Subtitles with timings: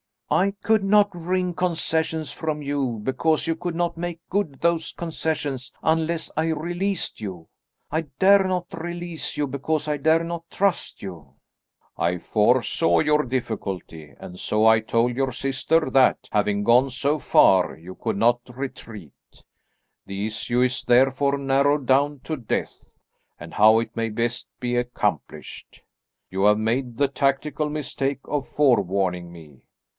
[0.31, 5.73] "I could not wring concessions from you, because you could not make good those concessions
[5.83, 7.49] unless I released you.
[7.91, 11.35] I dare not release you, because I dare not trust you."
[11.97, 17.75] "I foresaw your difficulty, and so I told your sister that, having gone so far,
[17.77, 19.43] you could not retreat.
[20.07, 22.85] The issue is therefore narrowed down to death,
[23.37, 25.83] and how it may best be accomplished.
[26.29, 29.61] You have made the tactical mistake of forewarning me.